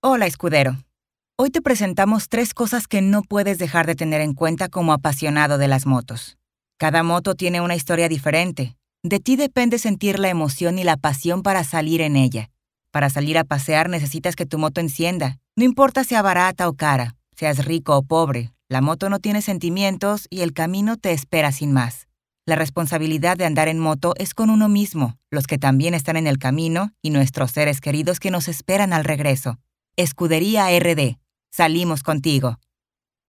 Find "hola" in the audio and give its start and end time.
0.00-0.26